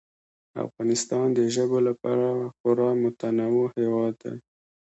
[0.65, 4.35] افغانستان د ژبو له پلوه خورا متنوع هېواد دی.